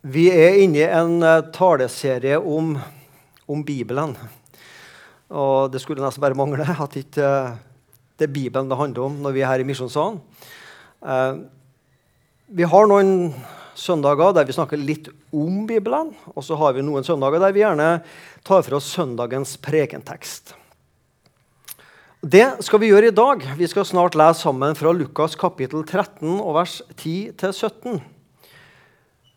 [0.00, 2.72] Vi er inne i en eh, taleserie om,
[3.44, 4.14] om Bibelen.
[5.28, 7.58] Og det skulle nesten bare mangle at ikke eh,
[8.16, 10.16] det er Bibelen det handler om når vi er her i Misjonssalen.
[11.04, 11.42] Eh,
[12.56, 13.34] vi har noen
[13.76, 17.60] søndager der vi snakker litt om Bibelen, og så har vi noen søndager der vi
[17.60, 17.90] gjerne
[18.40, 20.54] tar for oss søndagens prekentekst.
[22.24, 23.44] Det skal vi gjøre i dag.
[23.60, 28.00] Vi skal snart lese sammen fra Lukas kapittel 13 og vers 10-17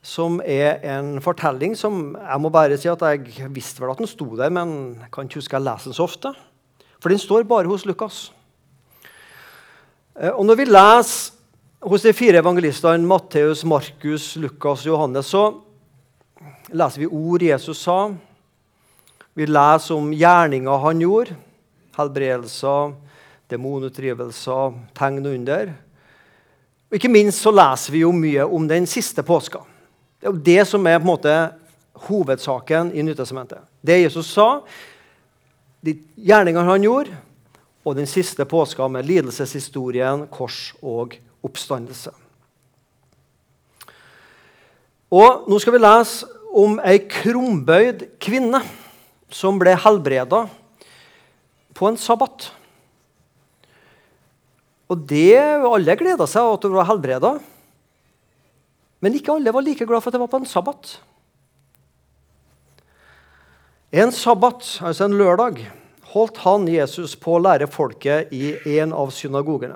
[0.03, 4.09] som er en fortelling som Jeg må bare si at jeg visste vel at den
[4.11, 6.33] sto der, men jeg kan ikke huske jeg leser den så ofte.
[6.99, 8.27] For den står bare hos Lukas.
[10.19, 11.39] Eh, og når vi leser
[11.83, 15.45] hos de fire evangelistene Matteus, Markus, Lukas og Johannes, så
[16.75, 18.11] leser vi ord Jesus sa.
[19.33, 21.39] Vi leser om gjerninger han gjorde.
[21.95, 22.93] Helbredelser,
[23.51, 25.75] demonutdrivelser, tegn og under.
[26.91, 29.63] Og ikke minst så leser vi jo mye om den siste påska.
[30.23, 31.31] Det er det som er på en måte
[32.05, 33.59] hovedsaken i Nytestamentet.
[33.83, 34.61] Det Jesus sa,
[35.83, 37.17] de gjerningene han gjorde,
[37.83, 42.13] og den siste påska med lidelseshistorien, kors og oppstandelse.
[45.11, 48.63] Og Nå skal vi lese om ei krumbøyd kvinne
[49.27, 50.45] som ble helbreda
[51.75, 52.47] på en sabbat.
[54.87, 55.35] Og det,
[55.67, 57.39] Alle gleda seg over at hun var helbreda.
[59.03, 60.93] Men ikke alle var like glad for at det var på en sabbat.
[63.93, 65.59] En sabbat, altså en lørdag,
[66.13, 69.75] holdt han Jesus på å lære folket i en av synagogene.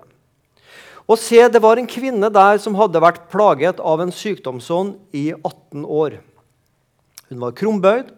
[1.08, 5.32] Og se, Det var en kvinne der som hadde vært plaget av en sykdomsånd i
[5.36, 6.18] 18 år.
[7.30, 8.10] Hun var krumbøyd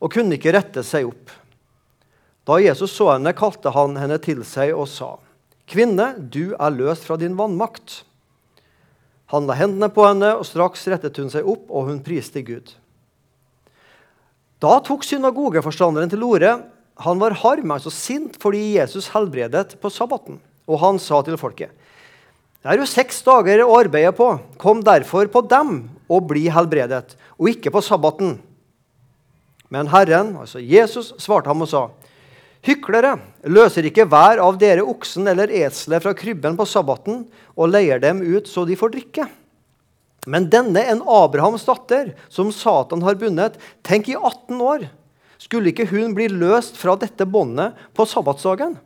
[0.00, 1.32] og kunne ikke rette seg opp.
[2.48, 5.18] Da Jesus så henne, kalte han henne til seg og sa,
[5.66, 8.02] 'Kvinne, du er løst fra din vannmakt.'
[9.30, 12.72] Han la hendene på henne, og straks rettet hun seg opp, og hun priste Gud.
[14.60, 16.56] Da tok synagogeforstanderen til orde.
[17.06, 20.40] Han var harm, altså sint, fordi Jesus helbredet på sabbaten.
[20.68, 21.70] Og han sa til folket.:
[22.60, 24.34] Det er jo seks dager å arbeide på.
[24.60, 28.36] Kom derfor på dem og bli helbredet, og ikke på sabbaten.
[29.70, 31.86] Men Herren, altså Jesus, svarte ham og sa:"
[32.66, 33.14] Hyklere
[33.48, 37.22] løser ikke hver av dere oksen eller eselet fra krybben på sabbaten
[37.56, 39.26] og leier dem ut så de får drikke.
[40.28, 43.56] Men denne en Abrahams datter, som Satan har bundet,
[43.86, 44.84] tenk i 18 år.
[45.40, 48.76] Skulle ikke hun bli løst fra dette båndet på sabbatsdagen?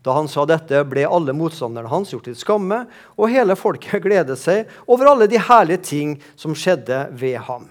[0.00, 2.86] Da han sa dette, ble alle motstanderne hans gjort til skamme,
[3.20, 7.68] og hele folket gledet seg over alle de herlige ting som skjedde ved ham.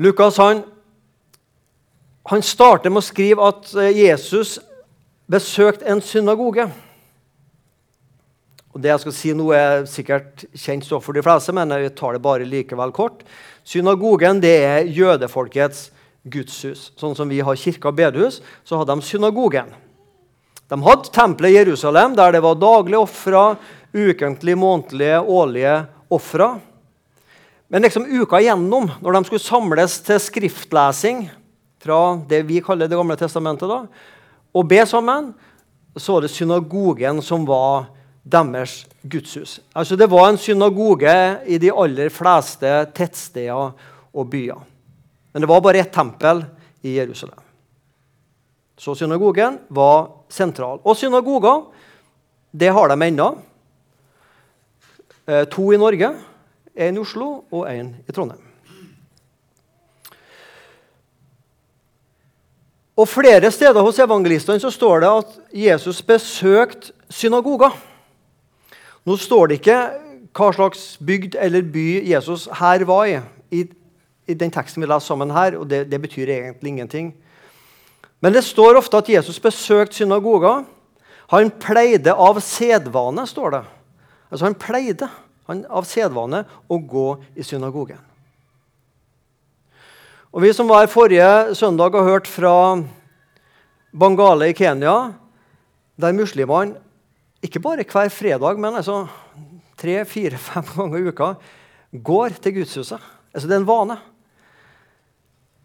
[0.00, 0.62] Lukas han,
[2.24, 4.54] han starter med å skrive at eh, Jesus
[5.28, 6.64] besøkte en synagoge.
[8.72, 11.92] Og Det jeg skal si nå, er sikkert kjent stoff for de fleste, men jeg
[11.98, 13.26] tar det bare likevel kort.
[13.66, 15.90] Synagogen det er jødefolkets
[16.32, 16.88] gudshus.
[16.96, 19.68] Sånn som vi har kirke og bedehus, så hadde de synagogen.
[20.70, 23.44] De hadde tempelet i Jerusalem, der det var daglige ofre,
[23.92, 25.76] ukentlige, månedlige, årlige
[26.08, 26.54] ofre.
[27.70, 31.28] Men liksom uka igjennom, når de skulle samles til skriftlesing
[31.80, 31.98] fra
[32.28, 33.84] det vi kaller Det gamle testamentet, da,
[34.50, 35.28] og be sammen,
[35.94, 37.92] så var det synagogen som var
[38.26, 39.60] deres gudshus.
[39.72, 41.14] Altså Det var en synagoge
[41.46, 43.70] i de aller fleste tettsteder
[44.10, 44.58] og byer.
[45.32, 46.42] Men det var bare ett tempel
[46.82, 47.38] i Jerusalem.
[48.76, 50.80] Så synagogen var sentral.
[50.82, 51.62] Og synagoger,
[52.50, 53.28] det har de ennå.
[55.26, 56.10] Eh, to i Norge
[56.80, 58.46] en i Oslo og en i Trondheim.
[63.00, 67.72] Og Flere steder hos evangelistene så står det at Jesus besøkte synagoger.
[69.08, 69.78] Nå står det ikke
[70.36, 73.16] hva slags bygd eller by Jesus her var i,
[73.56, 73.64] i,
[74.28, 77.14] i den teksten vi leser sammen her, og det, det, betyr egentlig ingenting.
[78.20, 80.66] Men det står ofte at Jesus besøkte synagoger.
[81.32, 83.64] Han pleide av sedvane, står det.
[84.30, 85.08] Altså han pleide
[85.50, 88.00] han, av sedvane å gå i synagogen.
[90.30, 92.54] Og Vi som var forrige søndag og hørte fra
[93.90, 95.12] Bangale i Kenya,
[95.98, 96.78] der muslimene
[97.42, 99.08] ikke bare hver fredag, men altså
[99.80, 101.32] tre, fire, fem ganger i uka
[101.90, 103.00] går til gudshuset.
[103.34, 103.96] Altså, det er en vane.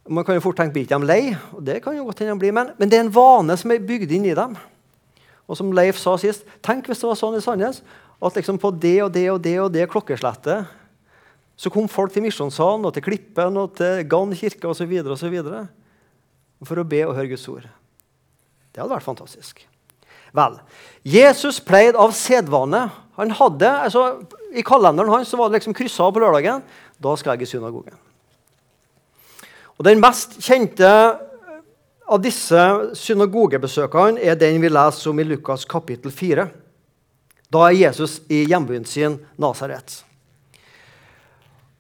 [0.08, 2.42] Man kan jo fort tenke blir de lei, og det kan jo godt hende de
[2.42, 4.56] blir, men, men det er en vane som er bygd inn i dem.
[5.46, 7.84] Og som Leif sa sist, tenk hvis det var sånn i Sandnes
[8.22, 10.70] at liksom på det og det og det og det klokkeslettet
[11.56, 14.92] så kom folk til Misjonssalen og til Klippen og til Gann kirke osv.
[16.66, 17.68] for å be og høre Guds ord.
[18.74, 19.62] Det hadde vært fantastisk.
[20.36, 20.58] Vel,
[21.08, 26.10] Jesus pleide av sedvane Han hadde, altså, I kalenderen hans så var det liksom kryssa
[26.12, 26.60] på lørdagen.
[27.00, 27.96] Da skal jeg i synagogen.
[29.80, 30.90] Og Den mest kjente
[32.06, 32.60] av disse
[33.00, 36.50] synagogebesøkene er den vi leser om i Lukas kapittel 4.
[37.56, 40.02] Da er Jesus i hjembyen sin, Nasaret.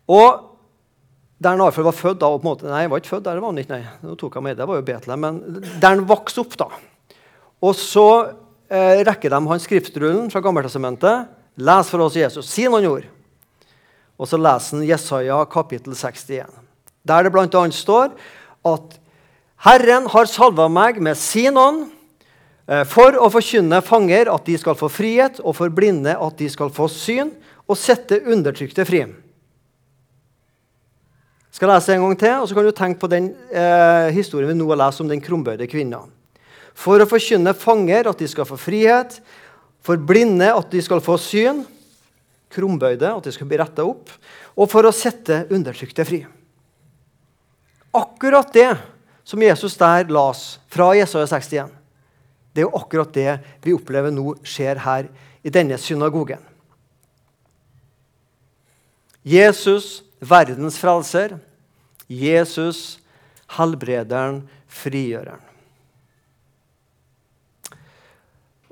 [0.07, 0.51] Og
[1.41, 3.41] der han var født da, måte, Nei, han var ikke født der.
[3.43, 5.41] var han ikke, nei, nå tok jeg med, det var jo Betlehem, Men
[5.81, 6.69] der han vokste opp, da.
[7.65, 8.07] Og så
[8.69, 11.27] eh, rekker de hans skriftrullen fra Gammeltestamentet.
[11.59, 12.47] Les for oss Jesus.
[12.51, 13.09] Si noen ord.
[14.15, 16.47] Og så leser han Jesaja kapittel 61,
[17.03, 17.65] der det bl.a.
[17.75, 18.13] står
[18.65, 18.95] at
[19.65, 21.89] Herren har salva meg med sin ånd
[22.89, 26.71] for å forkynne fanger at de skal få frihet, og for blinde at de skal
[26.73, 27.29] få syn,
[27.69, 29.03] og sette undertrykte fri
[31.55, 34.57] skal lese en gang til, og så kan du tenke på den eh, historien vi
[34.57, 36.01] nå har lest om den krumbøyde kvinna.
[36.75, 39.21] For å forkynne fanger at de skal få frihet,
[39.85, 41.63] for blinde at de skal få syn,
[42.51, 44.11] krumbøyde at de skal bli retta opp,
[44.55, 46.21] og for å sette undertrykte fri.
[47.95, 48.73] Akkurat det
[49.23, 51.71] som Jesus der las fra Jesaja 61,
[52.55, 53.31] det er jo akkurat det
[53.65, 55.09] vi opplever nå skjer her
[55.43, 56.39] i denne synagogen.
[59.25, 61.35] Jesus verdens frelser,
[62.07, 62.99] Jesus,
[63.57, 65.41] helbrederen, frigjøreren.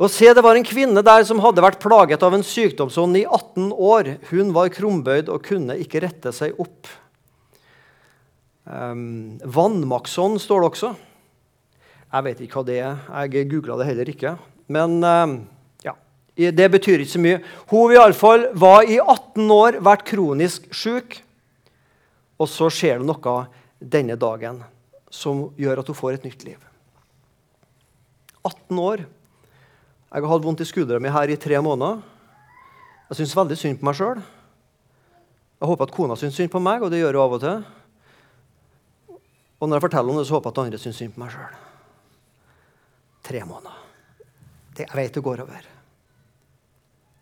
[0.01, 3.27] Og se, Det var en kvinne der som hadde vært plaget av en sykdomsånd i
[3.27, 4.17] 18 år.
[4.31, 6.89] Hun var krumbøyd og kunne ikke rette seg opp.
[8.65, 10.91] Um, Vannmaktsånd står det også.
[12.13, 12.99] Jeg vet ikke hva det er.
[13.25, 14.35] Jeg googla det heller ikke.
[14.69, 14.99] Men
[15.81, 15.95] ja,
[16.37, 17.39] det betyr ikke så mye.
[17.71, 21.17] Hun i alle fall var i 18 år vært kronisk syk.
[22.37, 23.35] Og så skjer det noe
[23.81, 24.61] denne dagen
[25.13, 26.61] som gjør at hun får et nytt liv.
[28.43, 29.05] 18 år.
[30.13, 32.01] Jeg har hatt vondt i skuldra mi her i tre måneder.
[33.09, 34.21] Jeg syns veldig synd på meg sjøl.
[35.61, 37.61] Jeg håper at kona syns synd på meg, og det gjør hun av og til.
[39.61, 41.33] Og når jeg forteller om det, så håper jeg at andre syns synd på meg
[41.33, 41.62] sjøl.
[43.23, 43.79] Tre måneder.
[44.73, 45.65] Det, jeg vet det går over.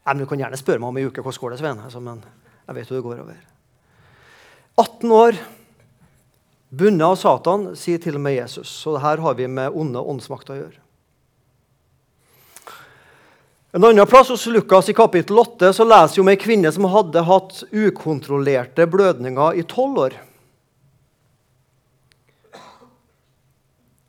[0.02, 1.82] Nei, men Du kan gjerne spørre meg om ei uke hvordan går det, Svein.
[1.86, 2.22] Altså, men
[2.68, 3.42] jeg vet jo det går over.
[4.82, 5.42] 18 år,
[6.70, 8.72] bundet av Satan, sier til og med Jesus.
[8.72, 10.80] Så her har vi med onde åndsmakter å gjøre.
[13.72, 16.90] En annen plass hos Lukas i kapittel 8 så leser vi om ei kvinne som
[16.92, 20.18] hadde hatt ukontrollerte blødninger i tolv år.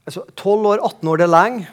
[0.02, 1.68] Altså, 12 år, 18 år, det er lenge.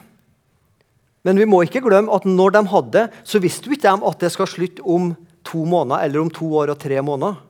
[1.26, 4.10] Men vi må ikke glemme at når de hadde det, så visste jo ikke de
[4.10, 5.12] at det skal slutte om
[5.46, 7.40] to måneder eller om to år og tre måneder.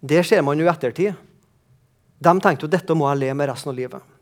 [0.00, 1.16] Det ser man jo i ettertid.
[2.18, 4.14] De tenkte jo dette må jeg leve med resten av livet.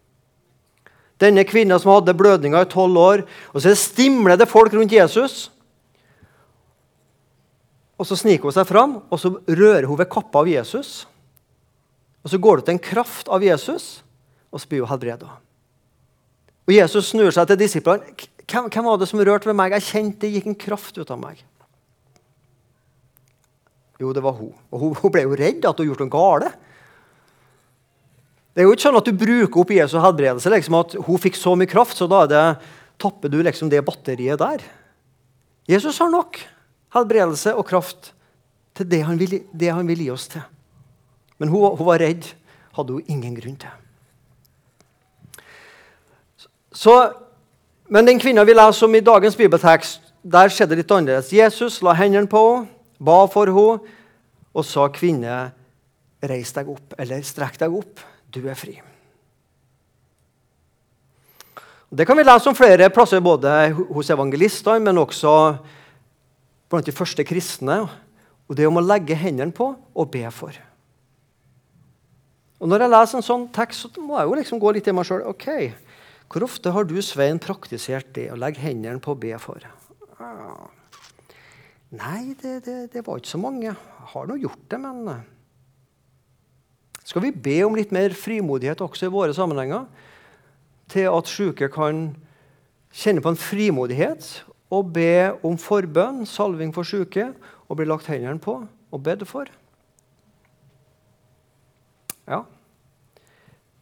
[1.20, 3.22] Denne kvinna som hadde blødninger i tolv år,
[3.54, 5.46] og så stimler det folk rundt Jesus.
[7.96, 11.06] Og Så sniker hun seg fram og så rører hun ved kappa av Jesus.
[12.20, 14.02] Og Så går det til en kraft av Jesus,
[14.52, 15.30] og så blir hun helbreda.
[16.66, 18.16] Og Jesus snur seg til disiplene.
[18.46, 19.74] Hvem, var det som rørte ved meg?
[19.76, 21.42] Jeg kjente det gikk en kraft ut av meg.
[24.02, 24.52] Jo, det var hun.
[24.74, 26.64] Og hun ble jo redd at hun gjorde noe galt.
[28.56, 31.36] Det er jo ikke sånn at du bruker opp Jesu helbredelse, liksom at hun fikk
[31.36, 32.44] så mye kraft, så da det,
[32.96, 34.62] tapper du liksom det batteriet der.
[35.68, 36.38] Jesus har nok
[36.96, 38.14] helbredelse og kraft
[38.76, 40.44] til det han vil, det han vil gi oss til.
[41.36, 42.30] Men hun, hun var redd.
[42.76, 43.85] Hadde hun ingen grunn til.
[46.76, 46.92] Så,
[47.88, 51.32] men den kvinna vi leser om i dagens bibeltekst, der skjedde litt annerledes.
[51.32, 53.94] Jesus la hendene på henne, ba for henne
[54.56, 55.52] og sa, 'Kvinne,
[56.24, 58.00] reis deg opp', eller 'strekk deg opp,
[58.32, 58.80] du er fri'.
[61.92, 65.58] Det kan vi lese om flere plasser, både hos evangelistene, men også
[66.68, 67.88] blant de første kristne.
[68.48, 70.52] Og det om å legge hendene på og be for.
[72.60, 74.92] Og Når jeg leser en sånn tekst, så må jeg jo liksom gå litt i
[74.92, 75.26] meg sjøl.
[75.30, 75.72] Okay,
[76.26, 79.62] hvor ofte har du, Svein, praktisert det å legge hendene på å be for?
[81.96, 83.70] Nei, det, det, det, var ikke så mange.
[83.70, 85.24] Jeg har nå gjort det, men eh.
[87.06, 89.86] Skal vi be om litt mer frimodighet også i våre sammenhenger?
[90.90, 92.08] Til at syke kan
[92.90, 94.26] kjenne på en frimodighet
[94.74, 97.30] og be om forbønn, salving for syke,
[97.70, 99.46] og bli lagt hendene på og bedt for?
[102.26, 102.42] Ja,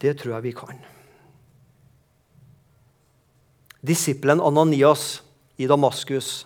[0.01, 0.85] det tror jeg vi kan.
[3.85, 5.21] Disippelen Ananias
[5.57, 6.45] i Damaskus.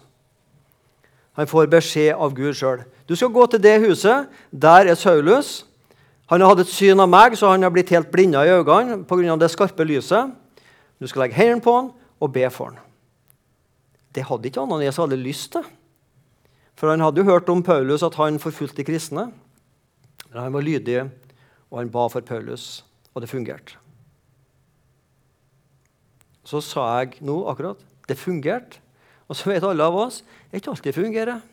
[1.40, 2.84] Han får beskjed av Gud sjøl.
[3.08, 4.28] Du skal gå til det huset.
[4.52, 5.64] Der er Saulus.
[6.30, 9.06] Han har hatt et syn av meg, så han har blitt helt blinda i øynene
[9.08, 9.38] pga.
[9.40, 10.36] det skarpe lyset.
[11.00, 12.80] Du skal legge hendene på han og be for han.
[14.14, 15.64] Det hadde ikke Ananias hadde lyst til.
[16.76, 19.32] For han hadde jo hørt om Paulus at han forfulgte kristne.
[20.30, 21.10] Men han var lydig,
[21.72, 23.78] og han ba for Paulus, og det fungerte.
[26.50, 28.82] Så sa jeg nå akkurat det fungerte.
[29.30, 31.44] Og så vet alle av oss det ikke alltid fungerer.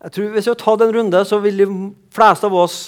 [0.00, 1.68] Jeg tror Hvis vi tar en runde, så vil de
[2.14, 2.78] fleste av oss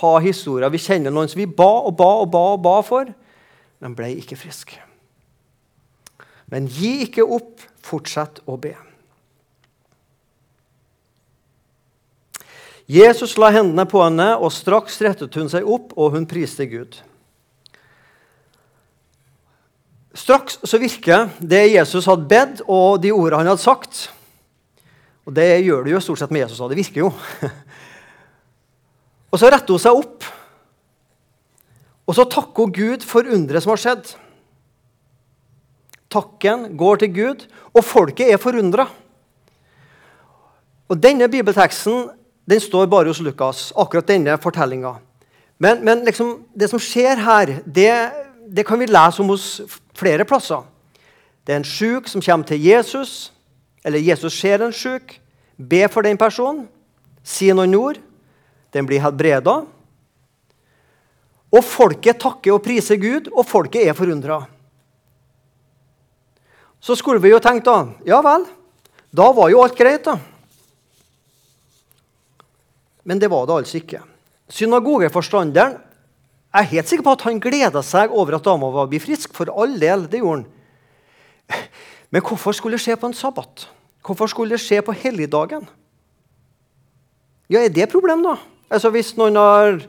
[0.00, 0.72] ha historier.
[0.72, 3.10] Vi kjenner noen som vi ba og ba og ba og ba for,
[3.84, 4.80] men ble ikke friske.
[6.48, 7.60] Men gi ikke opp.
[7.84, 8.70] Fortsett å be.
[12.88, 16.96] Jesus la hendene på henne, og straks rettet hun seg opp, og hun priste Gud.
[20.14, 24.06] Straks så virker det Jesus hadde bedt, og de ordene han hadde sagt.
[25.26, 26.60] Og det gjør det jo stort sett med Jesus.
[26.60, 27.12] Det virker jo.
[29.34, 30.26] Og så retter hun seg opp,
[32.06, 34.12] og så takker hun Gud for underet som har skjedd.
[36.12, 37.42] Takken går til Gud,
[37.74, 38.84] og folket er forundra.
[40.86, 42.06] Og denne bibelteksten
[42.46, 44.92] den står bare hos Lukas, akkurat denne fortellinga.
[45.58, 47.90] Men, men liksom, det som skjer her, det,
[48.54, 49.48] det kan vi lese om hos
[49.98, 50.64] flere plasser.
[51.44, 53.32] Det er en sjuk som kommer til Jesus,
[53.84, 55.18] eller Jesus ser en sjuk,
[55.56, 56.64] be for den personen,
[57.22, 58.00] si noen ord.
[58.74, 59.60] Den blir helbreda.
[61.54, 64.40] Og folket takker og priser Gud, og folket er forundra.
[66.84, 68.44] Så skulle vi jo tenkt da Ja vel,
[69.14, 70.18] da var jo alt greit, da.
[73.04, 74.00] Men det var det altså ikke.
[74.48, 75.76] Synagogeforstanderen
[76.54, 79.32] jeg er helt sikker på at han gleda seg over at dama var blitt frisk.
[79.34, 81.64] For all del, det gjorde han.
[82.14, 83.64] Men hvorfor skulle det skje på en sabbat?
[84.06, 85.66] Hvorfor skulle det skje på helligdagen?
[87.50, 88.36] Ja, Er det et problem, da?
[88.70, 89.82] Altså, Hvis noen har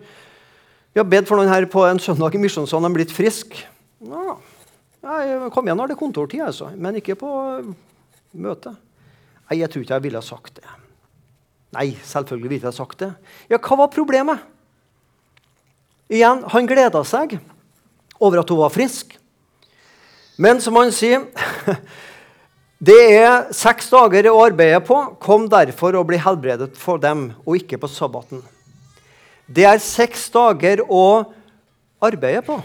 [0.95, 3.53] ja, bedt for noen her på en søndag i Misjonssalen og blitt frisk
[4.01, 4.35] ja,
[5.53, 6.71] Kom igjen har det er kontortid, altså.
[6.73, 7.29] Men ikke på
[8.33, 8.73] møte.
[9.45, 10.65] Nei, jeg tror ikke jeg ville ha sagt det.
[11.77, 13.11] Nei, selvfølgelig ville jeg sagt det.
[13.51, 14.41] Ja, hva var problemet?
[16.11, 17.37] Igjen, han gleda seg
[18.21, 19.15] over at hun var frisk.
[20.37, 21.25] Men som han sier
[22.85, 24.97] Det er seks dager å arbeide på.
[25.23, 28.43] Kom derfor og bli helbredet for dem, og ikke på sabbaten.
[29.47, 31.23] Det er seks dager å
[32.03, 32.59] arbeide på.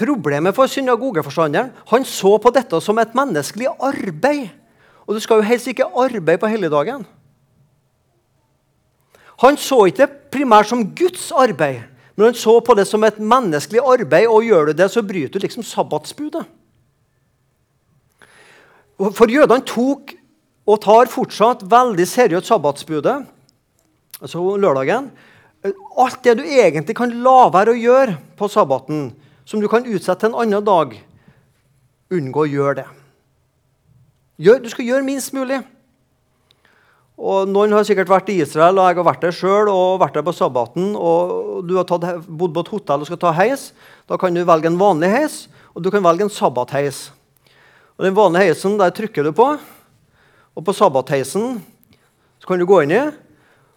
[0.00, 4.48] Problemet for synagogeforstanderen Han så på dette som et menneskelig arbeid.
[5.04, 7.04] Og du skal jo helst ikke arbeide på helligdagen.
[9.40, 13.80] Han så ikke primært som Guds arbeid, men han så på det som et menneskelig
[13.80, 14.28] arbeid.
[14.28, 16.44] Og gjør du det, så bryter du liksom sabbatsbudet.
[19.16, 20.12] For jødene tok
[20.68, 23.16] og tar fortsatt veldig seriøst sabbatsbudet,
[24.20, 25.08] altså lørdagen.
[25.96, 29.10] Alt det du egentlig kan la være å gjøre på sabbaten,
[29.48, 30.92] som du kan utsette til en annen dag,
[32.12, 32.88] unngå å gjøre det.
[34.62, 35.62] du skal gjøre minst mulig.
[37.20, 40.14] Og Noen har sikkert vært i Israel, og jeg har vært der sjøl og vært
[40.16, 40.94] der på sabbaten.
[40.96, 43.70] og Du har tatt, bodd på et hotell og skal ta heis.
[44.08, 45.36] Da kan du velge en vanlig heis,
[45.76, 47.10] og du kan velge en sabbatheis.
[47.98, 49.50] Og Den vanlige heisen der trykker du på,
[50.56, 51.60] og på sabbatheisen
[52.40, 53.02] så kan du gå inn i,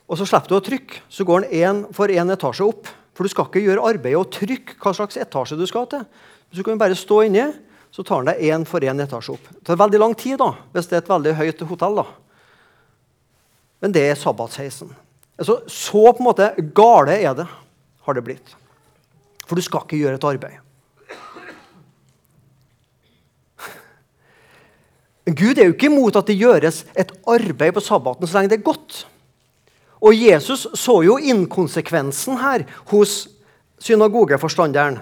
[0.08, 1.04] og så slipper du å trykke.
[1.12, 2.88] Så går den én for én etasje opp.
[3.14, 6.08] For du skal ikke gjøre arbeidet og trykke hva slags etasje du skal til.
[6.50, 7.44] Så du kan bare stå inni,
[7.94, 9.52] så tar den deg én for én etasje opp.
[9.52, 12.00] Det tar veldig lang tid da, hvis det er et veldig høyt hotell.
[12.02, 12.23] da.
[13.84, 14.94] Men det er sabbatsheisen.
[15.36, 17.48] Altså, så på en måte gale er det,
[18.08, 18.54] har det blitt.
[19.44, 20.60] For du skal ikke gjøre et arbeid.
[25.24, 28.60] Gud er jo ikke imot at det gjøres et arbeid på sabbaten så lenge det
[28.60, 29.04] er godt.
[30.04, 33.14] Og Jesus så jo inkonsekvensen her hos
[33.84, 35.00] synagogeforstanderen.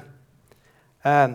[1.05, 1.33] Eh,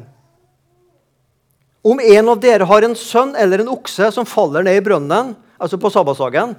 [1.86, 5.34] om en av dere har en sønn eller en okse som faller ned i brønnen,
[5.58, 6.54] altså på sabbatsdagen,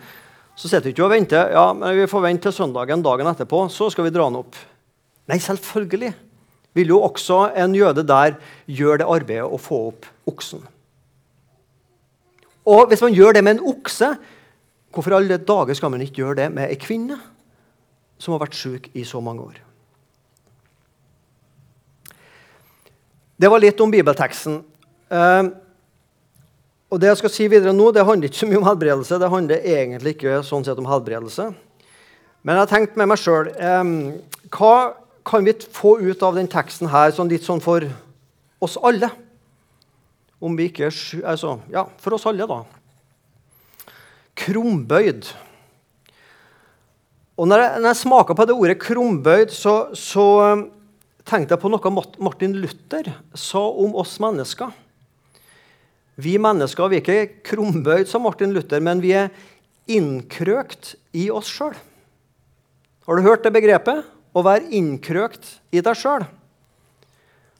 [0.58, 3.68] så sitter vi ikke og venter ja, men vi får vente til søndagen dagen etterpå.
[3.70, 4.58] Så skal vi dra den opp.
[5.30, 6.16] Nei, selvfølgelig
[6.78, 10.64] vil jo også en jøde der gjøre det arbeidet å få opp oksen.
[12.68, 14.10] Og hvis man gjør det med en okse,
[14.94, 17.20] hvorfor alle dager skal man ikke gjøre det med ei kvinne
[18.18, 19.62] som har vært syk i så mange år?
[23.38, 24.64] Det var litt om bibelteksten.
[25.14, 25.54] Uh,
[26.88, 29.17] og Det jeg skal si videre nå, det handler ikke så mye om helbredelse.
[29.20, 31.50] Det handler egentlig ikke sånn sett om helbredelse.
[32.48, 33.89] Men jeg har tenkt med meg sjøl eh,
[34.56, 34.75] Hva
[35.27, 37.84] kan vi få ut av den teksten her, sånn litt sånn for
[38.63, 39.10] oss alle?
[40.39, 42.62] Om vi ikke altså, Ja, for oss alle, da.
[44.38, 45.27] Krumbøyd.
[47.38, 50.25] Og når jeg, når jeg smaka på det ordet krumbøyd, så, så
[51.27, 51.91] tenkte jeg på noe
[52.24, 54.72] Martin Luther sa om oss mennesker.
[56.18, 59.30] Vi mennesker vi er ikke krumbøyd som Martin Luther, men vi er
[59.88, 61.76] innkrøkt i oss sjøl.
[63.08, 64.02] Har du hørt det begrepet?
[64.36, 66.26] Å være innkrøkt i deg sjøl.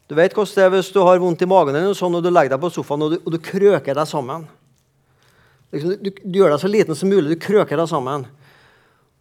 [0.08, 2.24] Du vet hvordan det er hvis du har vondt i magen eller noe sånt, og
[2.24, 4.46] du legger deg på sofaen og du, og du krøker deg sammen.
[5.74, 7.36] Liksom, du, du, gjør deg så liten som mulig.
[7.36, 8.24] Du krøker deg sammen.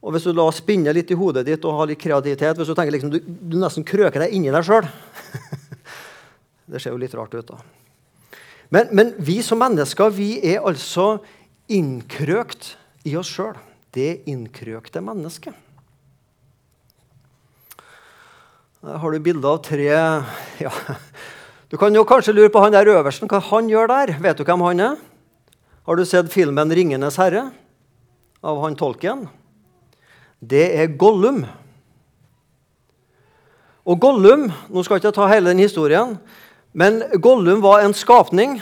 [0.00, 2.76] Og Hvis du la spinne litt i hodet ditt og har litt kreativitet hvis Du
[2.78, 4.86] tenker liksom, du, du nesten krøker deg inni deg sjøl.
[6.70, 7.58] det ser jo litt rart ut, da.
[8.70, 11.20] Men, men, vi som mennesker vi er altså
[11.70, 12.74] innkrøkt
[13.06, 13.54] i oss sjøl.
[13.94, 15.54] Det innkrøkte mennesket.
[18.86, 19.88] Her har du bilde av tre
[20.64, 20.72] ja.
[21.66, 24.12] Du kan jo kanskje lure på han der øversten, hva han gjør der.
[24.22, 24.98] Vet du hvem han er?
[25.86, 27.50] Har du sett filmen 'Ringenes herre'
[28.42, 29.26] av han tolken?
[30.38, 31.44] Det er Gollum.
[33.86, 36.18] Og Gollum Nå skal jeg ikke ta hele den historien,
[36.76, 38.58] men Gollum var en skapning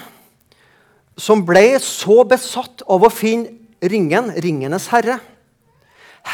[1.18, 5.18] som ble så besatt av å finne ringen, ringenes herre.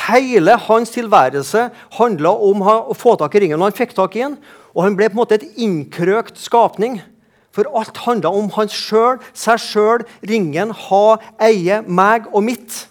[0.07, 3.59] Hele hans tilværelse handla om å få tak i ringen.
[3.59, 4.37] og Han fikk tak i den,
[4.77, 7.01] og han ble på en måte et innkrøkt skapning.
[7.51, 12.85] For alt handla om han sjøl, seg sjøl, ringen, ha, eie, meg og mitt.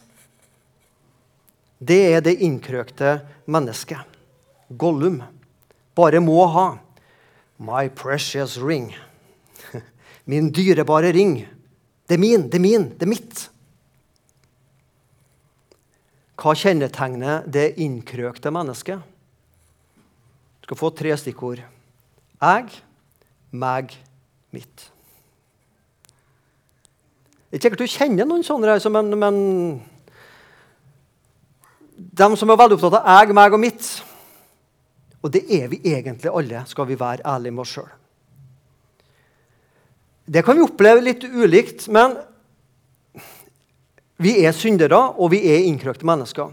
[1.80, 4.04] Det er det innkrøkte mennesket.
[4.68, 5.22] Gollum.
[5.96, 6.68] Bare må ha.
[7.60, 8.96] My precious ring.
[10.26, 11.48] Min dyrebare ring.
[12.08, 13.42] Det er min, det er min, det er mitt.
[16.40, 19.04] Hva kjennetegner det innkrøkte mennesket?
[20.58, 21.62] Du skal få tre stikkord.
[22.40, 22.80] Jeg,
[23.52, 23.94] meg,
[24.56, 24.88] mitt.
[27.50, 29.38] Det er ikke sikkert du kjenner noen sånne, men, men
[31.98, 33.92] de som er veldig opptatt av jeg, meg og mitt
[35.24, 37.90] Og det er vi egentlig alle, skal vi være ærlige med oss sjøl.
[40.30, 42.16] Det kan vi oppleve litt ulikt, men
[44.22, 46.52] vi er syndere, og vi er innkrøkte mennesker.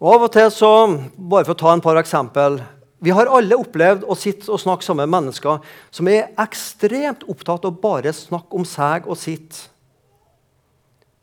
[0.00, 0.70] Og av og til så,
[1.16, 2.60] Bare for å ta en par eksempel.
[3.00, 5.60] Vi har alle opplevd å sitte og snakke sammen med mennesker
[5.92, 9.66] som er ekstremt opptatt av bare snakke om seg og sitt.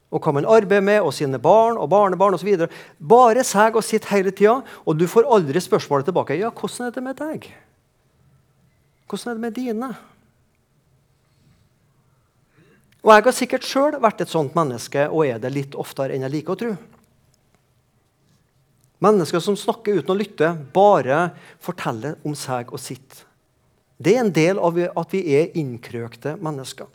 [0.07, 2.67] Og hva man arbeider med, og sine barn og barnebarn osv.
[2.97, 6.37] Bare seg og sitt hele tida, og du får aldri spørsmålet tilbake.
[6.39, 7.49] Ja, hvordan er det med deg?
[9.07, 9.91] Hvordan er det med dine?
[13.03, 16.25] Og jeg har sikkert sjøl vært et sånt menneske og er det litt oftere enn
[16.25, 16.71] jeg liker å tro.
[19.03, 21.29] Mennesker som snakker uten å lytte, bare
[21.63, 23.21] forteller om seg og sitt.
[24.01, 26.89] Det er en del av at vi er innkrøkte mennesker.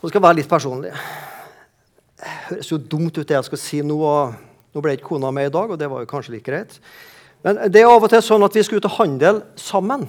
[0.00, 0.94] Så skal jeg være litt personlig.
[2.20, 4.00] Det høres jo dumt ut, det jeg skal si nå.
[4.70, 6.78] Nå ble ikke kona med i dag, og det var jo kanskje litt greit.
[7.44, 10.08] Men det er av og til sånn at vi skal ut og handle sammen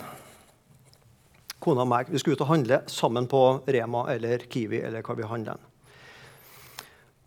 [1.62, 2.10] kona og meg.
[2.10, 4.82] Vi skal ut og handle sammen på Rema eller Kiwi.
[4.82, 5.60] eller hva vi handler.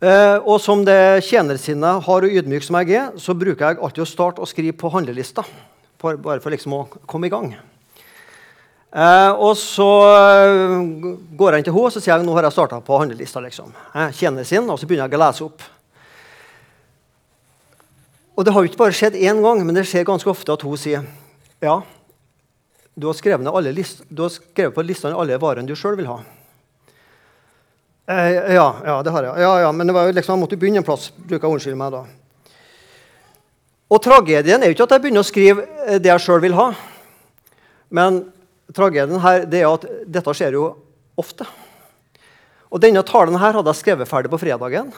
[0.03, 4.03] Uh, og som det tjenersinnet har og ydmyk som jeg er, så bruker jeg alltid
[4.03, 5.45] å starte å skrive på handlelista.
[6.01, 7.53] For, bare for liksom å komme i gang.
[8.95, 10.75] Eh, og så eh,
[11.35, 13.41] går inn til henne og sier jeg, nå har jeg starta på handlelista.
[13.43, 13.73] liksom.
[13.91, 15.65] Jeg tjener sin, og så begynner jeg å lese opp.
[18.35, 20.63] Og det har jo ikke bare skjedd én gang, men det skjer ganske ofte at
[20.63, 21.03] hun sier
[21.63, 21.75] ja,
[22.95, 26.19] du har skrevet, list, du har skrevet på listene alle varene du sjøl vil ha.
[28.07, 29.41] Eh, ja, ja, det har jeg.
[29.43, 31.09] Ja, ja, men det var jo liksom, jeg måtte begynne en plass.
[31.17, 32.05] bruker jeg unnskylde meg da.
[33.91, 36.55] Og tragedien er jo ikke at jeg begynner å skrive eh, det jeg sjøl vil
[36.55, 36.69] ha.
[37.91, 38.23] Men
[38.73, 40.65] tragedien her det er at dette skjer jo
[41.19, 41.47] ofte.
[42.73, 44.89] Og Denne talen her hadde jeg skrevet ferdig på fredagen.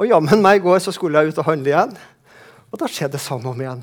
[0.00, 1.96] Og jammen meg i går så skulle jeg ut og handle igjen.
[2.70, 3.82] Og da skjedde det samme om igjen.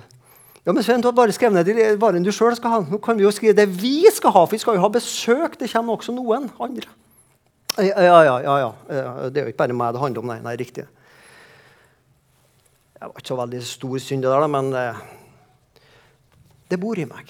[0.68, 2.80] Ja, men Sven, du har bare skrevet ned de varene du sjøl skal ha.
[2.84, 5.56] Nå kan vi jo skrive det vi skal ha, for vi skal jo ha besøk.
[5.60, 6.92] Det kommer også noen andre.
[7.78, 8.56] Ja, ja, ja.
[8.66, 8.72] ja.
[9.30, 10.32] Det er jo ikke bare meg det handler om.
[10.34, 10.88] Nei, nei riktig.
[12.98, 15.02] Det var ikke så veldig stor synd, det der, men eh,
[16.74, 17.30] det bor i meg.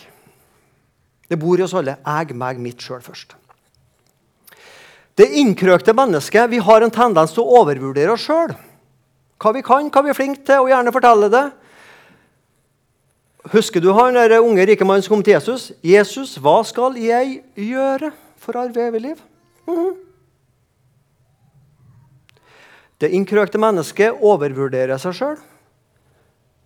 [1.27, 1.97] Det bor i oss alle.
[1.99, 3.35] Jeg, meg, mitt sjøl først.
[5.17, 8.53] Det innkrøkte mennesket vi har en tendens til å overvurdere oss sjøl.
[9.41, 11.45] Hva vi kan, hva vi er flinke til, og gjerne fortelle det.
[13.53, 15.71] Husker du han der unge rike mannen som kom til Jesus?
[15.81, 19.23] 'Jesus, hva skal jeg gjøre for å arve evig liv?'
[19.67, 19.95] Mm -hmm.
[22.97, 25.37] Det innkrøkte mennesket overvurderer seg sjøl.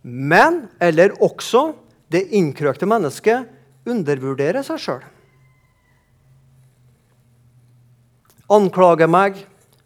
[0.02, 1.74] Men, eller også,
[2.12, 3.48] det innkrøkte mennesket
[3.88, 5.02] undervurderer seg sjøl.
[8.52, 9.38] Anklager meg,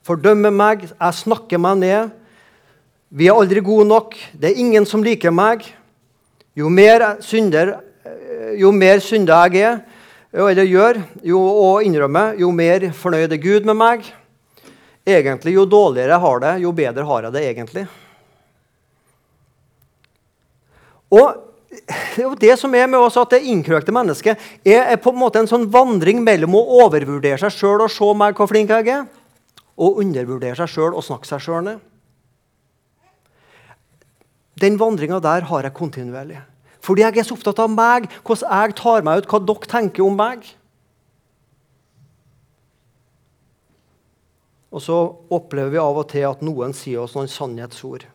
[0.07, 2.15] fordømmer meg, jeg snakker meg ned.
[3.17, 4.17] Vi er aldri gode nok.
[4.35, 5.65] Det er ingen som liker meg.
[6.57, 7.77] Jo mer synder,
[8.59, 9.81] jo mer synder jeg er,
[10.37, 14.09] eller gjør, jo, og innrømmer, jo mer fornøyd er Gud med meg.
[15.07, 17.87] Egentlig, Jo dårligere jeg har det, jo bedre har jeg det egentlig.
[21.15, 24.97] Og det er jo det som er med oss, at det innkrøkte mennesket er, er,
[25.03, 28.49] på en måte en sånn vandring mellom å overvurdere seg sjøl og se meg hvor
[28.51, 29.07] flink jeg er,
[29.77, 31.83] og undervurdere seg sjøl og snakke seg sjøl ned.
[34.57, 36.39] Den vandringa der har jeg kontinuerlig.
[36.81, 40.07] Fordi jeg er så opptatt av meg, hvordan jeg tar meg ut, hva dere tenker
[40.07, 40.47] om meg.
[44.73, 44.97] Og så
[45.33, 48.07] opplever vi av og til at noen sier oss noen sannhetsord.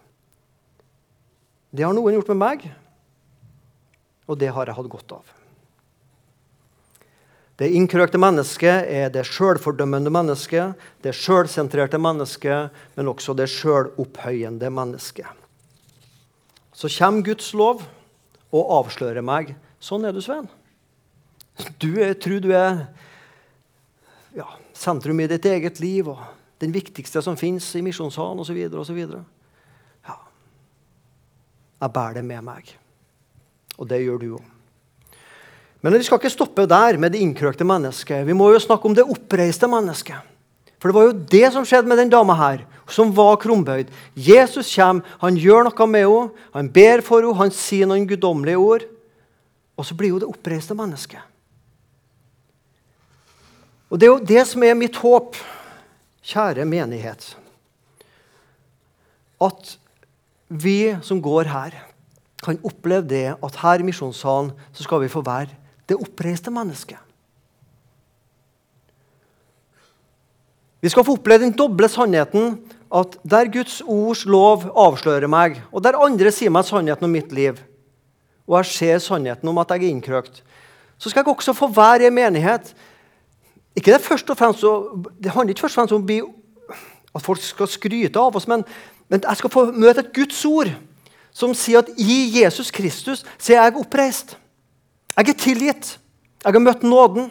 [1.72, 2.66] Det har noen gjort med meg,
[4.32, 5.38] og det har jeg hatt godt av.
[7.62, 15.30] Det innkrøkte mennesket er det sjølfordømmende mennesket, det sjølsentrerte mennesket, men også det sjølopphøyende mennesket.
[16.74, 17.84] Så kommer Guds lov
[18.50, 19.54] og avslører meg.
[19.84, 20.50] Sånn er du, Sven.
[21.78, 22.88] Du er, tror du er
[24.34, 26.24] ja, sentrum i ditt eget liv og
[26.64, 28.98] den viktigste som fins i misjonssalen osv.
[30.08, 30.18] Ja.
[31.78, 32.78] Jeg bærer det med meg.
[33.82, 34.50] Og det gjør du òg.
[35.82, 38.22] Men vi skal ikke stoppe der med det innkrøkte mennesket.
[38.28, 40.22] Vi må jo snakke om det oppreiste mennesket.
[40.78, 43.90] For det var jo det som skjedde med den dama her, som var krumbøyd.
[44.14, 48.62] Jesus kommer, han gjør noe med henne, han ber for henne, han sier noen guddommelige
[48.62, 48.86] ord.
[49.78, 51.22] Og så blir hun det oppreiste mennesket.
[53.90, 55.36] Og Det er jo det som er mitt håp,
[56.24, 57.34] kjære menighet.
[59.42, 59.78] At
[60.48, 61.76] vi som går her,
[62.42, 65.54] kan oppleve det at her i misjonssalen så skal vi få være
[65.90, 66.98] det oppreiste mennesket.
[70.82, 72.56] Vi skal få oppleve den doble sannheten
[72.92, 77.32] at der Guds ords lov avslører meg, og der andre sier meg sannheten om mitt
[77.32, 77.60] liv,
[78.50, 80.42] og jeg ser sannheten om at jeg er innkrøkt,
[80.98, 82.74] så skal jeg også få være i en menighet.
[83.78, 84.66] Ikke det, først og fremst,
[85.22, 86.34] det handler ikke først og fremst om
[87.16, 88.66] at folk skal skryte av oss, men,
[89.10, 90.74] men jeg skal få møte et Guds ord
[91.34, 94.36] som sier at i Jesus Kristus så er jeg oppreist.
[95.18, 95.94] Jeg er tilgitt.
[96.44, 97.30] Jeg har møtt nåden.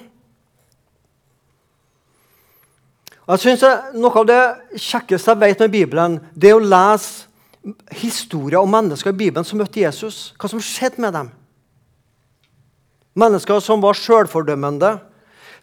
[3.31, 4.41] Jeg synes Noe av det
[4.81, 7.29] kjekkeste jeg vet med Bibelen, det er å lese
[8.01, 10.33] historier om mennesker i Bibelen som møtte Jesus.
[10.41, 11.29] Hva som skjedde med dem.
[13.21, 14.97] Mennesker som var sjølfordømmende.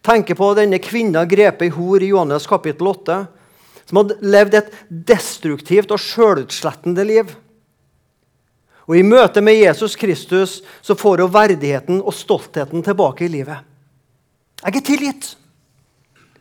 [0.05, 3.17] Tenker på denne kvinna grepet i hor i Johannes kapittel 8.
[3.87, 4.71] Som hadde levd et
[5.09, 7.33] destruktivt og sjølutslettende liv.
[8.87, 13.59] Og I møte med Jesus Kristus så får hun verdigheten og stoltheten tilbake i livet.
[14.63, 15.33] Jeg er tilgitt.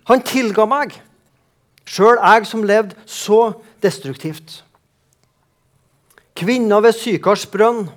[0.07, 0.95] Han tilga meg,
[1.91, 4.63] sjøl jeg som levde så destruktivt.
[6.37, 7.89] Kvinna ved Sykars brønn.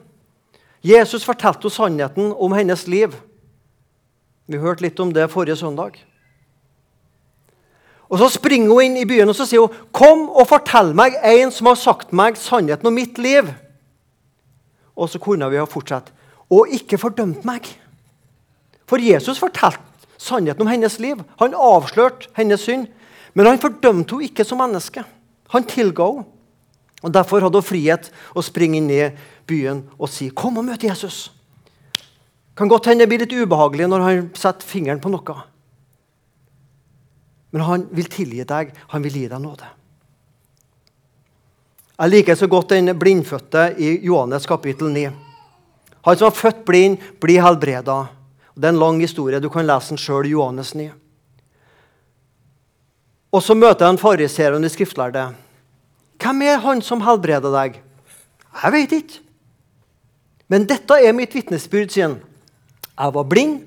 [0.81, 3.13] Jesus fortalte henne sannheten om hennes liv.
[4.49, 5.99] Vi hørte litt om det forrige søndag.
[8.09, 11.13] Og Så springer hun inn i byen og så sier hun, 'Kom og fortell meg
[11.23, 13.53] en som har sagt meg sannheten om mitt liv.'
[14.99, 16.11] Og så kunne vi ha fortsatt.
[16.51, 17.67] Og ikke fordømt meg.
[18.89, 19.79] For Jesus fortalte
[20.19, 21.21] sannheten om hennes liv.
[21.39, 22.89] Han avslørte hennes synd.
[23.33, 25.05] Men han fordømte henne ikke som menneske.
[25.55, 26.27] Han tilga henne.
[26.99, 29.11] Og Derfor hadde hun frihet å springe i
[29.47, 31.29] byen og si 'Kom og møt Jesus'.
[32.57, 35.43] Kan godt hende det blir litt ubehagelig når han setter fingeren på noe.
[37.51, 38.73] Men han vil tilgi deg.
[38.89, 39.78] Han vil gi deg nåde.
[41.99, 45.09] Jeg liker så godt den blindfødte i Johannes kapittel 9.
[46.07, 48.05] Han som var født blind, blir helbreda.
[48.55, 49.41] Det er en lang historie.
[49.43, 50.87] Du kan lese den sjøl i Johannes 9.
[53.35, 55.25] Og så møter han fariseeren de skriftlærde.
[56.23, 57.81] Hvem er han som helbreder deg?
[58.63, 59.21] Jeg vet ikke.
[60.47, 62.19] Men dette er mitt vitnesbyrd, sier han.
[62.95, 63.59] Jeg var blind,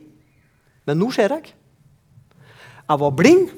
[0.89, 1.53] men nå ser jeg.
[2.89, 3.51] Jeg var blind.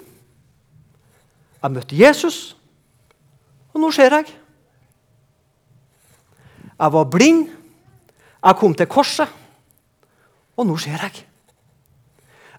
[1.63, 2.57] Jeg møtte Jesus,
[3.73, 4.35] og nå ser jeg.
[6.79, 7.49] Jeg var blind.
[8.45, 9.29] Jeg kom til korset,
[10.57, 11.23] og nå ser jeg.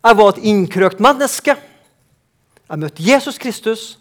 [0.05, 1.53] Jeg var et innkrøkt menneske.
[2.65, 3.99] Jeg møtte Jesus Kristus,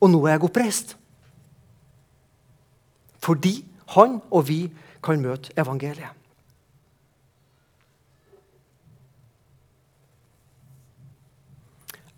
[0.00, 0.96] og nå er jeg oppreist.
[3.24, 3.64] Fordi
[3.96, 4.60] han og vi
[5.02, 6.12] kan møte evangeliet.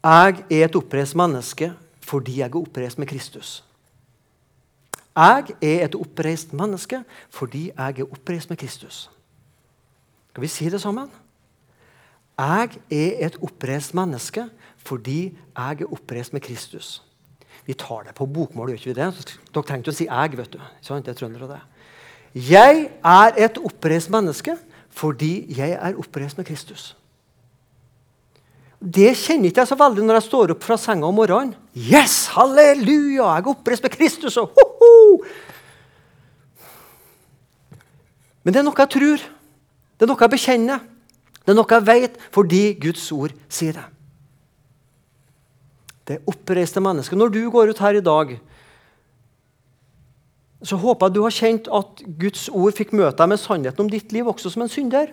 [0.03, 1.73] Jeg er et oppreist menneske
[2.09, 3.68] fordi jeg er oppreist med Kristus.
[5.19, 7.01] Jeg er et oppreist menneske
[7.35, 9.09] fordi jeg er oppreist med Kristus.
[10.31, 11.09] Skal vi si det sammen?
[12.39, 14.47] Jeg er et oppreist menneske
[14.87, 17.03] fordi jeg er oppreist med Kristus.
[17.67, 19.35] Vi tar det på bokmål, gjør ikke vi det?
[19.53, 20.61] Dere trengte å si 'jeg', vet du.
[20.81, 21.61] Sånn, det er det.
[22.35, 24.57] Jeg er et oppreist menneske
[24.91, 26.97] fordi jeg er oppreist med Kristus.
[28.79, 31.55] Det kjenner ikke jeg så veldig når jeg står opp fra senga om morgenen.
[31.75, 34.37] Yes, halleluja, jeg er oppreist med Kristus!
[34.37, 34.67] og ho,
[38.43, 39.25] Men det er noe jeg tror.
[39.99, 40.85] Det er noe jeg bekjenner.
[41.43, 43.87] Det er noe jeg vet fordi Guds ord sier det.
[46.09, 47.19] Det oppreiste mennesket.
[47.21, 48.39] Når du går ut her i dag,
[50.65, 53.91] så håper jeg du har kjent at Guds ord fikk møte deg med sannheten om
[53.93, 55.13] ditt liv, også som en synder.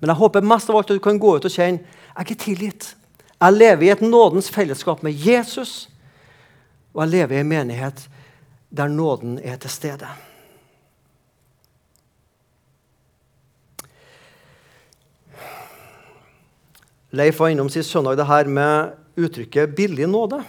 [0.00, 1.80] Men jeg håper mest av alt at du kan gå ut og kjenne
[2.14, 2.90] jeg er tilgitt.
[3.40, 5.88] Jeg lever i et nådens fellesskap med Jesus,
[6.94, 8.04] og jeg lever i en menighet
[8.74, 10.08] der nåden er til stede.
[17.14, 20.42] Leif var innom sist søndag det her med uttrykket 'billig nåde'.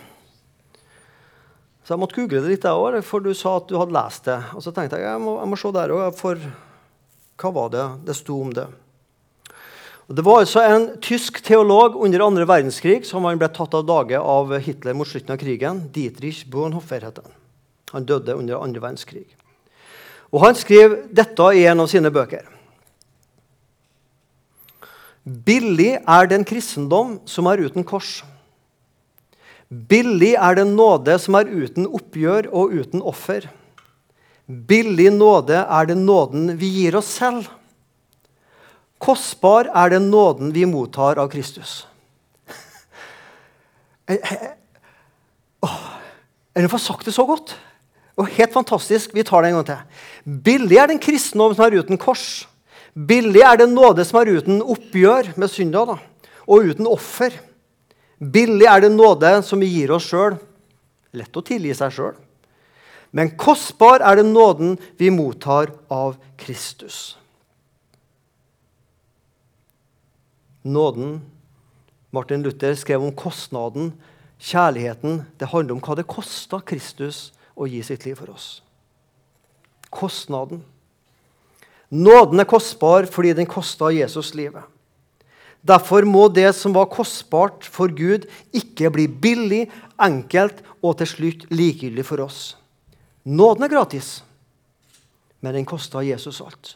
[1.85, 4.25] Så jeg måtte google det litt, jeg også, for du sa at du hadde lest
[4.25, 4.39] det.
[4.57, 6.41] Og så tenkte jeg jeg må, jeg må se der òg, for
[7.38, 8.65] hva var det det sto om det?
[10.09, 13.85] Og det var altså en tysk teolog under andre verdenskrig som han ble tatt av
[13.85, 15.85] dage av Hitler mot slutten av krigen.
[15.93, 17.44] Dietrich Bonhoeffer het han.
[17.93, 19.26] Han døde under andre verdenskrig.
[20.34, 22.45] Og Han skrev dette i en av sine bøker.
[25.26, 28.19] Billig er den kristendom som er uten kors.
[29.69, 33.48] Billig er den nåde som er uten oppgjør og uten offer.
[34.45, 37.50] Billig nåde er den nåden vi gir oss selv.
[39.02, 41.88] Kostbar er den nåden vi mottar av Kristus.
[46.56, 47.52] Er det for sagt det så godt?
[48.15, 49.13] Og Helt fantastisk.
[49.15, 50.04] Vi tar det en gang til.
[50.45, 52.45] Billig er den kristendom som er uten kors.
[52.95, 55.97] Billig er den nåde som er uten oppgjør med synder
[56.47, 57.34] og uten offer.
[58.19, 60.38] Billig er den nåde som vi gir oss sjøl.
[61.15, 62.15] Lett å tilgi seg sjøl.
[63.15, 67.17] Men kostbar er den nåden vi mottar av Kristus.
[70.63, 71.19] Nåden
[72.15, 73.91] Martin Luther skrev om kostnaden,
[74.39, 75.25] kjærligheten.
[75.36, 78.62] Det handler om hva det kosta Kristus å gi sitt liv for oss.
[79.89, 80.63] Kostnaden.
[81.89, 84.63] Nåden er kostbar fordi den kosta Jesus livet.
[85.65, 89.63] Derfor må det som var kostbart for Gud, ikke bli billig,
[89.98, 92.54] enkelt og til slutt likegyldig for oss.
[93.26, 94.20] Nåden er gratis,
[95.41, 96.76] men den kosta Jesus alt.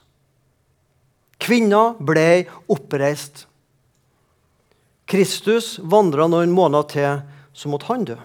[1.39, 3.45] Kvinna ble oppreist.
[5.09, 7.21] Kristus vandra noen måneder til,
[7.53, 8.17] så måtte han dø.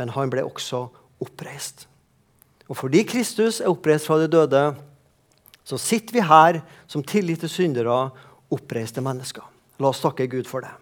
[0.00, 0.86] Men han ble også
[1.22, 1.86] oppreist.
[2.70, 4.62] Og fordi Kristus er oppreist fra de døde,
[5.64, 8.10] så sitter vi her som tilgitte syndere
[8.52, 9.44] oppreiste mennesker.
[9.80, 10.72] La oss takke Gud for det.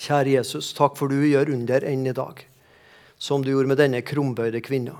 [0.00, 2.38] Kjære Jesus, takk for du gjør under enn i dag,
[3.20, 4.96] som du gjorde med denne krumbøyde kvinna.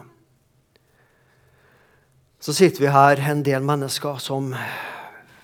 [2.41, 4.53] Så sitter vi her, en del mennesker som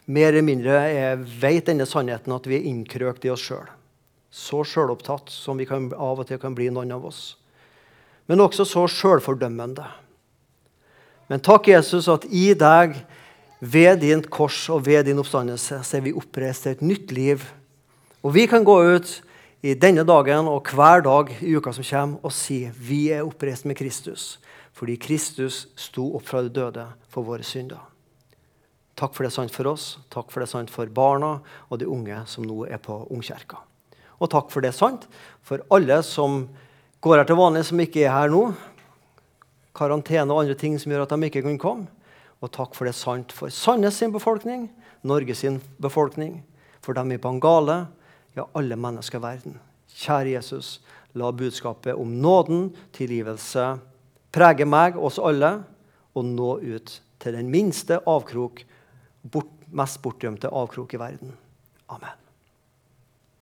[0.07, 0.77] mer eller mindre
[1.41, 3.67] vet denne sannheten, at vi er innkrøkt i oss sjøl.
[4.31, 7.37] Så sjølopptatt som vi kan, av og til kan bli noen av oss.
[8.27, 9.87] Men også så sjølfordømmende.
[11.31, 12.99] Men takk, Jesus, at i deg
[13.61, 17.47] ved din kors og ved din oppstandelse så er vi oppreist til et nytt liv.
[18.23, 19.13] Og vi kan gå ut
[19.67, 23.67] i denne dagen og hver dag i uka som kommer, og si vi er oppreist
[23.67, 24.37] med Kristus
[24.77, 27.81] fordi Kristus sto opp fra de døde for våre synder.
[28.97, 31.39] Takk for det er sant for oss, takk for det er sant for barna
[31.71, 33.63] og de unge som nå er på Ungkirka.
[34.21, 35.05] Og takk for det sant
[35.47, 36.47] for alle som
[37.05, 38.49] går her til vanlig, som ikke er her nå.
[39.77, 41.91] Karantene og andre ting som gjør at de ikke kan komme.
[42.45, 44.69] Og takk for det sant for Sandnes sin befolkning,
[45.07, 45.45] Norges
[45.81, 46.43] befolkning,
[46.85, 47.87] for dem i Bangale,
[48.37, 49.57] ja, alle mennesker i verden.
[49.97, 50.81] Kjære Jesus,
[51.17, 53.79] la budskapet om nåden, tilgivelse,
[54.33, 55.63] prege meg, oss alle,
[56.17, 58.63] og nå ut til den minste avkrok,
[59.25, 61.35] bort, mest bortgjemte avkrok i verden.
[61.89, 62.26] Amen.